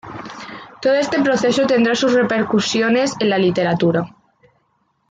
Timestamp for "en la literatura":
3.19-4.11